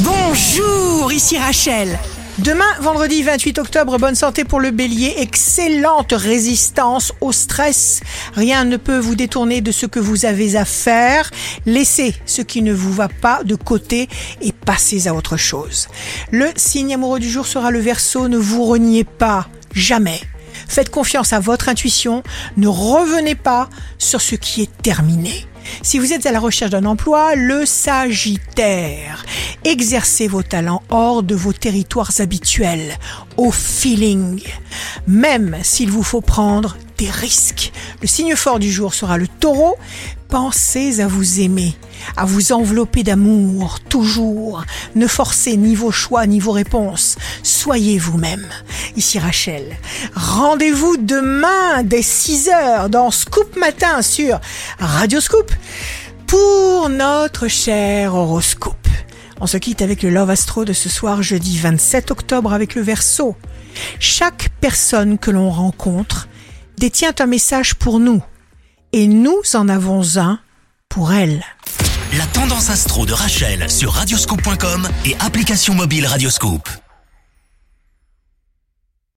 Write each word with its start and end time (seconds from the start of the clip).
Bonjour, 0.00 1.10
ici 1.10 1.38
Rachel. 1.38 1.98
Demain, 2.38 2.66
vendredi 2.80 3.22
28 3.22 3.58
octobre, 3.58 3.96
bonne 3.98 4.14
santé 4.14 4.44
pour 4.44 4.60
le 4.60 4.70
bélier, 4.70 5.14
excellente 5.16 6.12
résistance 6.12 7.14
au 7.22 7.32
stress. 7.32 8.00
Rien 8.34 8.64
ne 8.66 8.76
peut 8.76 8.98
vous 8.98 9.14
détourner 9.14 9.62
de 9.62 9.72
ce 9.72 9.86
que 9.86 9.98
vous 9.98 10.26
avez 10.26 10.56
à 10.56 10.66
faire. 10.66 11.30
Laissez 11.64 12.14
ce 12.26 12.42
qui 12.42 12.60
ne 12.60 12.74
vous 12.74 12.92
va 12.92 13.08
pas 13.08 13.42
de 13.42 13.54
côté 13.54 14.10
et 14.42 14.52
passez 14.52 15.08
à 15.08 15.14
autre 15.14 15.38
chose. 15.38 15.88
Le 16.30 16.50
signe 16.56 16.92
amoureux 16.92 17.18
du 17.18 17.30
jour 17.30 17.46
sera 17.46 17.70
le 17.70 17.80
verso, 17.80 18.28
ne 18.28 18.36
vous 18.36 18.64
reniez 18.66 19.04
pas, 19.04 19.48
jamais. 19.72 20.20
Faites 20.68 20.90
confiance 20.90 21.32
à 21.32 21.40
votre 21.40 21.70
intuition, 21.70 22.22
ne 22.58 22.68
revenez 22.68 23.34
pas 23.34 23.70
sur 23.96 24.20
ce 24.20 24.34
qui 24.34 24.60
est 24.60 24.82
terminé. 24.82 25.46
Si 25.82 25.98
vous 25.98 26.12
êtes 26.12 26.26
à 26.26 26.32
la 26.32 26.40
recherche 26.40 26.70
d'un 26.70 26.84
emploi, 26.84 27.34
le 27.34 27.66
Sagittaire. 27.66 29.24
Exercez 29.64 30.28
vos 30.28 30.42
talents 30.42 30.82
hors 30.90 31.22
de 31.22 31.34
vos 31.34 31.52
territoires 31.52 32.12
habituels, 32.18 32.96
au 33.36 33.50
feeling, 33.50 34.40
même 35.06 35.56
s'il 35.62 35.90
vous 35.90 36.02
faut 36.02 36.20
prendre 36.20 36.76
des 36.98 37.10
risques. 37.10 37.72
Le 38.00 38.06
signe 38.06 38.36
fort 38.36 38.58
du 38.58 38.70
jour 38.70 38.94
sera 38.94 39.18
le 39.18 39.28
taureau. 39.28 39.76
Pensez 40.28 41.00
à 41.00 41.06
vous 41.06 41.40
aimer, 41.40 41.76
à 42.16 42.24
vous 42.24 42.52
envelopper 42.52 43.04
d'amour, 43.04 43.78
toujours. 43.88 44.64
Ne 44.94 45.06
forcez 45.06 45.56
ni 45.56 45.74
vos 45.74 45.92
choix 45.92 46.26
ni 46.26 46.40
vos 46.40 46.52
réponses. 46.52 47.16
Soyez 47.42 47.98
vous-même. 47.98 48.46
Ici 48.96 49.18
Rachel. 49.18 49.76
Rendez-vous 50.14 50.96
demain 50.96 51.82
dès 51.84 52.00
6 52.00 52.48
heures 52.48 52.88
dans 52.88 53.10
Scoop 53.10 53.54
Matin 53.56 54.00
sur 54.00 54.40
Radio 54.78 55.20
Scoop 55.20 55.52
pour 56.26 56.88
notre 56.88 57.46
cher 57.46 58.14
horoscope. 58.14 58.88
On 59.38 59.46
se 59.46 59.58
quitte 59.58 59.82
avec 59.82 60.02
le 60.02 60.08
Love 60.08 60.30
Astro 60.30 60.64
de 60.64 60.72
ce 60.72 60.88
soir 60.88 61.22
jeudi 61.22 61.58
27 61.58 62.10
octobre 62.10 62.54
avec 62.54 62.74
le 62.74 62.80
Verseau. 62.80 63.36
Chaque 64.00 64.48
personne 64.62 65.18
que 65.18 65.30
l'on 65.30 65.50
rencontre 65.50 66.28
détient 66.78 67.12
un 67.18 67.26
message 67.26 67.74
pour 67.74 68.00
nous 68.00 68.22
et 68.94 69.08
nous 69.08 69.42
en 69.54 69.68
avons 69.68 70.16
un 70.16 70.40
pour 70.88 71.12
elle. 71.12 71.44
La 72.16 72.24
tendance 72.26 72.70
astro 72.70 73.04
de 73.04 73.12
Rachel 73.12 73.68
sur 73.68 73.92
radioscope.com 73.92 74.88
et 75.04 75.14
application 75.20 75.74
mobile 75.74 76.06
Radioscope. 76.06 76.68